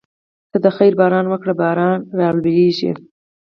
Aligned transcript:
ته 0.51 0.57
د 0.65 0.67
خیر 0.75 0.93
باران 0.99 1.25
وکړې 1.29 1.53
باران 1.61 1.99
راولېږه. 2.19 2.91